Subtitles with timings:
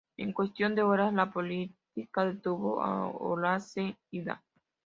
[0.17, 1.75] En cuestión de horas la policía
[2.15, 4.43] detuvo a Horace Ida.